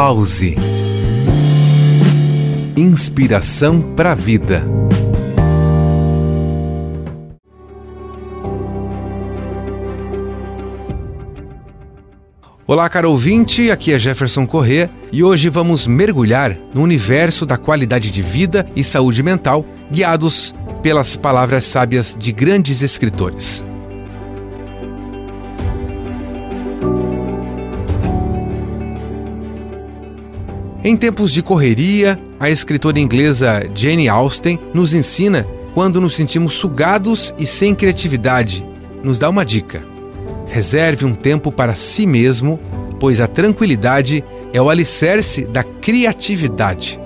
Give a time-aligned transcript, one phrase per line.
[0.00, 0.54] Pause.
[2.76, 4.62] Inspiração para a vida.
[12.64, 18.12] Olá, caro ouvinte, aqui é Jefferson Corrêa e hoje vamos mergulhar no universo da qualidade
[18.12, 23.66] de vida e saúde mental, guiados pelas palavras sábias de grandes escritores.
[30.82, 37.34] Em tempos de correria, a escritora inglesa Jane Austen nos ensina quando nos sentimos sugados
[37.36, 38.64] e sem criatividade.
[39.02, 39.84] Nos dá uma dica:
[40.46, 42.60] reserve um tempo para si mesmo,
[43.00, 47.00] pois a tranquilidade é o alicerce da criatividade.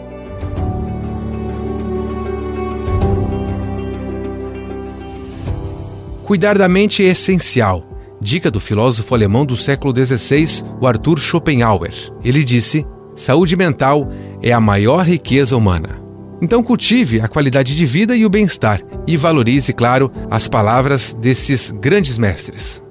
[6.23, 7.89] Cuidar da mente é essencial.
[8.21, 11.93] Dica do filósofo alemão do século XVI, o Arthur Schopenhauer.
[12.23, 14.09] Ele disse: Saúde mental
[14.43, 16.01] é a maior riqueza humana.
[16.41, 21.71] Então cultive a qualidade de vida e o bem-estar e valorize, claro, as palavras desses
[21.71, 22.83] grandes mestres.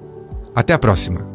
[0.54, 1.32] Até a próxima.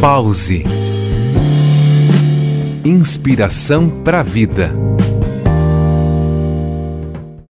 [0.00, 0.64] Pause.
[2.84, 4.72] Inspiração para a vida.